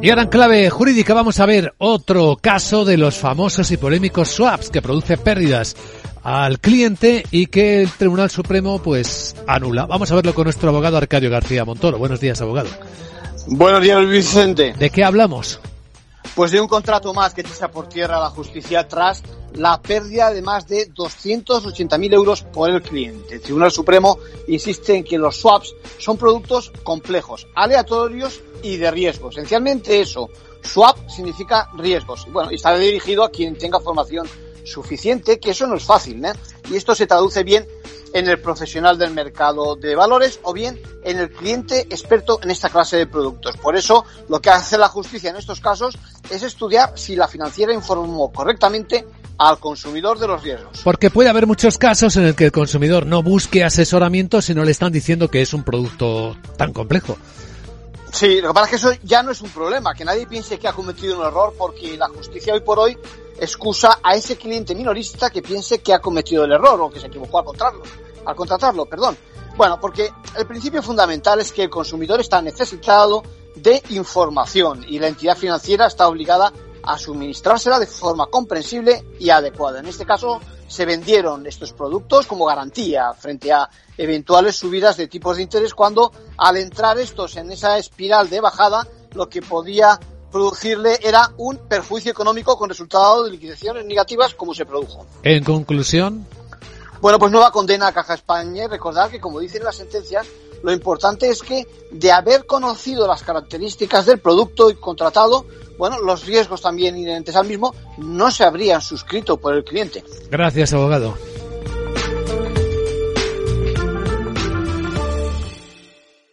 Y 0.00 0.10
ahora 0.10 0.22
en 0.22 0.28
clave 0.28 0.68
jurídica 0.68 1.14
vamos 1.14 1.38
a 1.38 1.46
ver 1.46 1.74
otro 1.78 2.36
caso 2.40 2.84
de 2.84 2.96
los 2.96 3.16
famosos 3.16 3.70
y 3.70 3.76
polémicos 3.76 4.28
swaps 4.30 4.70
que 4.70 4.82
produce 4.82 5.16
pérdidas 5.16 5.76
al 6.24 6.58
cliente 6.58 7.24
y 7.30 7.46
que 7.46 7.82
el 7.82 7.90
Tribunal 7.90 8.30
Supremo 8.30 8.80
pues 8.80 9.36
anula. 9.46 9.86
Vamos 9.86 10.10
a 10.10 10.16
verlo 10.16 10.34
con 10.34 10.44
nuestro 10.44 10.70
abogado 10.70 10.96
Arcadio 10.96 11.30
García 11.30 11.64
Montoro. 11.64 11.98
Buenos 11.98 12.20
días, 12.20 12.40
abogado. 12.40 12.68
Buenos 13.46 13.82
días, 13.82 14.06
Vicente. 14.08 14.72
¿De 14.78 14.90
qué 14.90 15.04
hablamos? 15.04 15.60
Pues 16.34 16.50
de 16.50 16.60
un 16.60 16.68
contrato 16.68 17.12
más 17.12 17.34
que 17.34 17.42
echa 17.42 17.70
por 17.70 17.88
tierra 17.88 18.18
la 18.18 18.30
justicia 18.30 18.86
tras 18.88 19.22
la 19.54 19.80
pérdida 19.80 20.32
de 20.32 20.42
más 20.42 20.66
de 20.66 20.92
280.000 20.92 22.14
euros 22.14 22.42
por 22.42 22.70
el 22.70 22.82
cliente. 22.82 23.34
El 23.34 23.40
Tribunal 23.40 23.70
Supremo 23.70 24.18
insiste 24.48 24.96
en 24.96 25.04
que 25.04 25.18
los 25.18 25.36
swaps 25.36 25.74
son 25.98 26.16
productos 26.16 26.72
complejos, 26.82 27.46
aleatorios 27.54 28.40
y 28.62 28.76
de 28.76 28.90
riesgo. 28.90 29.30
Esencialmente 29.30 30.00
eso. 30.00 30.30
Swap 30.62 31.08
significa 31.08 31.68
riesgos. 31.76 32.26
Bueno, 32.30 32.52
y 32.52 32.54
está 32.54 32.76
dirigido 32.76 33.24
a 33.24 33.30
quien 33.30 33.58
tenga 33.58 33.80
formación 33.80 34.28
suficiente, 34.64 35.40
que 35.40 35.50
eso 35.50 35.66
no 35.66 35.74
es 35.74 35.84
fácil, 35.84 36.24
¿eh? 36.24 36.32
Y 36.70 36.76
esto 36.76 36.94
se 36.94 37.06
traduce 37.06 37.42
bien 37.42 37.66
en 38.14 38.28
el 38.28 38.40
profesional 38.40 38.98
del 38.98 39.12
mercado 39.12 39.74
de 39.74 39.96
valores 39.96 40.38
o 40.42 40.52
bien 40.52 40.80
en 41.02 41.18
el 41.18 41.30
cliente 41.30 41.80
experto 41.90 42.38
en 42.42 42.50
esta 42.50 42.68
clase 42.68 42.96
de 42.96 43.06
productos. 43.06 43.56
Por 43.56 43.76
eso, 43.76 44.04
lo 44.28 44.40
que 44.40 44.50
hace 44.50 44.78
la 44.78 44.88
justicia 44.88 45.30
en 45.30 45.36
estos 45.36 45.60
casos 45.60 45.98
es 46.30 46.42
estudiar 46.42 46.96
si 46.96 47.16
la 47.16 47.26
financiera 47.26 47.72
informó 47.72 48.30
correctamente 48.32 49.06
al 49.38 49.58
consumidor 49.58 50.18
de 50.18 50.26
los 50.26 50.42
riesgos. 50.42 50.80
Porque 50.84 51.10
puede 51.10 51.28
haber 51.28 51.46
muchos 51.46 51.78
casos 51.78 52.16
en 52.16 52.24
el 52.24 52.34
que 52.34 52.46
el 52.46 52.52
consumidor 52.52 53.06
no 53.06 53.22
busque 53.22 53.64
asesoramiento 53.64 54.40
si 54.42 54.54
no 54.54 54.64
le 54.64 54.70
están 54.70 54.92
diciendo 54.92 55.28
que 55.28 55.42
es 55.42 55.52
un 55.52 55.64
producto 55.64 56.36
tan 56.56 56.72
complejo. 56.72 57.16
Sí, 58.12 58.42
lo 58.42 58.48
que 58.48 58.54
pasa 58.54 58.64
es 58.64 58.70
que 58.70 58.76
eso 58.76 59.00
ya 59.04 59.22
no 59.22 59.30
es 59.30 59.40
un 59.40 59.48
problema, 59.48 59.94
que 59.94 60.04
nadie 60.04 60.26
piense 60.26 60.58
que 60.58 60.68
ha 60.68 60.72
cometido 60.74 61.18
un 61.18 61.26
error 61.26 61.54
porque 61.56 61.96
la 61.96 62.08
justicia 62.08 62.52
hoy 62.52 62.60
por 62.60 62.78
hoy 62.78 62.96
excusa 63.40 64.00
a 64.02 64.14
ese 64.14 64.36
cliente 64.36 64.74
minorista 64.74 65.30
que 65.30 65.40
piense 65.40 65.80
que 65.80 65.94
ha 65.94 65.98
cometido 65.98 66.44
el 66.44 66.52
error 66.52 66.78
o 66.80 66.90
que 66.90 67.00
se 67.00 67.06
equivocó 67.06 67.38
al 67.38 67.44
contratarlo, 67.46 67.82
al 68.26 68.36
contratarlo, 68.36 68.84
perdón. 68.84 69.16
Bueno, 69.56 69.80
porque 69.80 70.10
el 70.38 70.46
principio 70.46 70.82
fundamental 70.82 71.40
es 71.40 71.52
que 71.52 71.64
el 71.64 71.70
consumidor 71.70 72.20
está 72.20 72.42
necesitado 72.42 73.22
de 73.56 73.82
información 73.90 74.84
y 74.86 74.98
la 74.98 75.08
entidad 75.08 75.36
financiera 75.36 75.86
está 75.86 76.06
obligada 76.06 76.52
a 76.82 76.98
suministrársela 76.98 77.78
de 77.78 77.86
forma 77.86 78.26
comprensible 78.26 79.04
y 79.18 79.30
adecuada. 79.30 79.80
En 79.80 79.86
este 79.86 80.04
caso, 80.04 80.40
se 80.66 80.84
vendieron 80.84 81.46
estos 81.46 81.72
productos 81.72 82.26
como 82.26 82.46
garantía 82.46 83.12
frente 83.12 83.52
a 83.52 83.68
eventuales 83.96 84.56
subidas 84.56 84.96
de 84.96 85.06
tipos 85.06 85.36
de 85.36 85.42
interés 85.42 85.74
cuando 85.74 86.12
al 86.38 86.56
entrar 86.56 86.98
estos 86.98 87.36
en 87.36 87.50
esa 87.52 87.76
espiral 87.78 88.30
de 88.30 88.40
bajada 88.40 88.86
lo 89.12 89.28
que 89.28 89.42
podía 89.42 90.00
producirle 90.30 90.98
era 91.02 91.30
un 91.36 91.58
perjuicio 91.68 92.10
económico 92.10 92.56
con 92.56 92.70
resultado 92.70 93.24
de 93.24 93.30
liquidaciones 93.30 93.84
negativas 93.84 94.34
como 94.34 94.54
se 94.54 94.64
produjo. 94.64 95.06
En 95.22 95.44
conclusión. 95.44 96.26
Bueno, 97.02 97.18
pues 97.18 97.30
nueva 97.30 97.50
condena 97.50 97.88
a 97.88 97.92
Caja 97.92 98.14
España 98.14 98.64
y 98.64 98.66
recordar 98.68 99.10
que 99.10 99.20
como 99.20 99.40
dicen 99.40 99.62
las 99.64 99.76
sentencias, 99.76 100.26
lo 100.62 100.72
importante 100.72 101.28
es 101.28 101.42
que 101.42 101.66
de 101.90 102.12
haber 102.12 102.46
conocido 102.46 103.06
las 103.06 103.22
características 103.22 104.06
del 104.06 104.18
producto 104.18 104.70
y 104.70 104.74
contratado, 104.74 105.46
bueno, 105.76 105.98
los 106.00 106.26
riesgos 106.26 106.62
también 106.62 106.96
inherentes 106.96 107.34
al 107.36 107.46
mismo 107.46 107.74
no 107.98 108.30
se 108.30 108.44
habrían 108.44 108.80
suscrito 108.80 109.36
por 109.36 109.54
el 109.54 109.64
cliente. 109.64 110.04
Gracias, 110.30 110.72
abogado. 110.72 111.14